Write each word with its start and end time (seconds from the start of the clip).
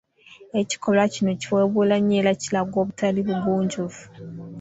Ekikolwa 0.61 1.05
kino 1.13 1.31
kiweebuula 1.41 1.95
nnyo 1.99 2.15
era 2.21 2.31
kiraga 2.41 2.75
obutali 2.83 3.19
bugunjufu. 3.27 4.03